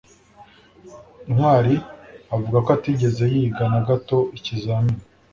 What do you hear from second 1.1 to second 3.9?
ntwali avuga ko atigeze yiga na